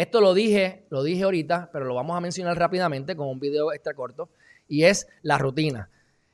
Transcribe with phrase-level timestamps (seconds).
[0.00, 3.70] Esto lo dije, lo dije ahorita, pero lo vamos a mencionar rápidamente con un video
[3.70, 4.30] extra corto,
[4.66, 5.90] y es la rutina.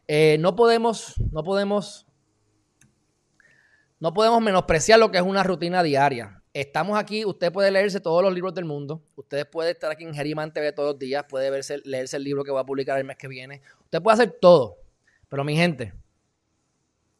[0.07, 2.07] Eh, no podemos, no podemos,
[3.99, 6.45] no podemos menospreciar lo que es una rutina diaria.
[6.53, 10.15] Estamos aquí, usted puede leerse todos los libros del mundo, usted puede estar aquí en
[10.15, 13.05] Geriman TV todos los días, puede verse, leerse el libro que va a publicar el
[13.05, 14.77] mes que viene, usted puede hacer todo,
[15.29, 15.93] pero mi gente,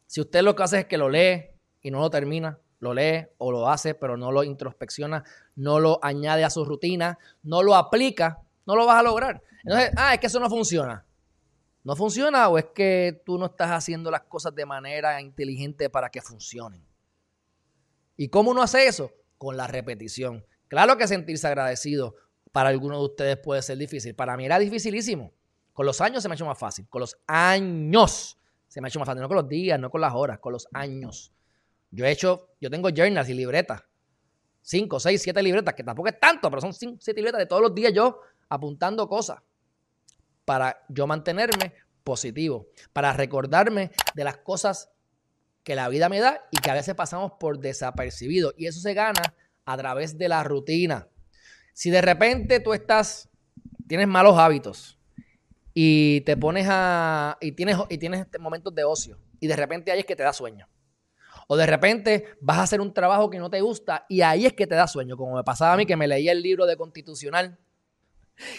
[0.05, 1.47] si usted lo que hace es que lo lee
[1.81, 5.23] y no lo termina, lo lee o lo hace, pero no lo introspecciona,
[5.55, 9.41] no lo añade a su rutina, no lo aplica, no lo vas a lograr.
[9.63, 11.05] Entonces, ah, es que eso no funciona.
[11.83, 16.09] ¿No funciona o es que tú no estás haciendo las cosas de manera inteligente para
[16.09, 16.85] que funcionen?
[18.17, 19.11] ¿Y cómo uno hace eso?
[19.37, 20.45] Con la repetición.
[20.67, 22.15] Claro que sentirse agradecido
[22.51, 24.15] para algunos de ustedes puede ser difícil.
[24.15, 25.31] Para mí era dificilísimo.
[25.71, 26.87] Con los años se me ha hecho más fácil.
[26.89, 28.37] Con los años
[28.67, 29.21] se me ha hecho más fácil.
[29.21, 31.31] No con los días, no con las horas, con los años.
[31.91, 33.83] Yo he hecho, yo tengo journals y libretas.
[34.61, 37.61] Cinco, seis, siete libretas, que tampoco es tanto, pero son cinco, siete libretas de todos
[37.61, 39.39] los días yo apuntando cosas
[40.45, 44.89] para yo mantenerme positivo, para recordarme de las cosas
[45.63, 48.53] que la vida me da y que a veces pasamos por desapercibido.
[48.57, 49.21] Y eso se gana
[49.65, 51.09] a través de la rutina.
[51.73, 53.29] Si de repente tú estás,
[53.87, 54.97] tienes malos hábitos
[55.73, 59.99] y te pones a, y tienes, y tienes momentos de ocio y de repente ahí
[59.99, 60.67] es que te da sueño.
[61.47, 64.53] O de repente vas a hacer un trabajo que no te gusta y ahí es
[64.53, 66.75] que te da sueño, como me pasaba a mí que me leía el libro de
[66.75, 67.57] Constitucional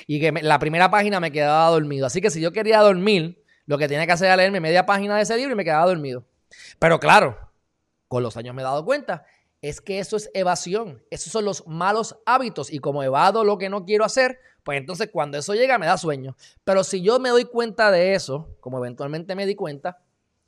[0.06, 2.06] y que la primera página me quedaba dormido.
[2.06, 5.16] Así que si yo quería dormir, lo que tenía que hacer era leerme media página
[5.16, 6.25] de ese libro y me quedaba dormido.
[6.78, 7.36] Pero claro,
[8.09, 9.25] con los años me he dado cuenta,
[9.61, 11.03] es que eso es evasión.
[11.11, 12.72] Esos son los malos hábitos.
[12.72, 15.98] Y como evado lo que no quiero hacer, pues entonces cuando eso llega me da
[15.98, 16.36] sueño.
[16.64, 19.98] Pero si yo me doy cuenta de eso, como eventualmente me di cuenta,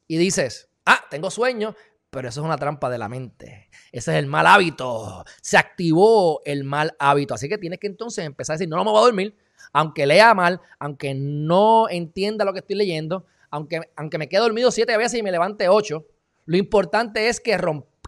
[0.06, 1.74] y dices, ah, tengo sueño,
[2.10, 3.68] pero eso es una trampa de la mente.
[3.92, 5.24] Ese es el mal hábito.
[5.40, 7.34] Se activó el mal hábito.
[7.34, 9.36] Así que tienes que entonces empezar a decir, no, no me voy a dormir,
[9.72, 14.70] aunque lea mal, aunque no entienda lo que estoy leyendo, aunque, aunque me quede dormido
[14.70, 16.06] siete veces y me levante ocho.
[16.46, 17.58] Lo importante es que,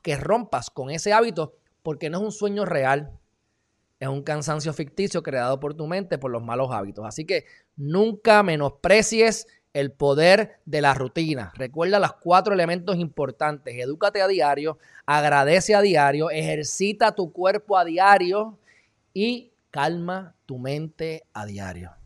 [0.03, 3.19] que rompas con ese hábito porque no es un sueño real.
[4.01, 7.05] Es un cansancio ficticio creado por tu mente por los malos hábitos.
[7.07, 7.45] Así que
[7.77, 11.53] nunca menosprecies el poder de la rutina.
[11.57, 13.75] Recuerda los cuatro elementos importantes.
[13.77, 18.59] Edúcate a diario, agradece a diario, ejercita tu cuerpo a diario
[19.15, 22.02] y calma tu mente a diario.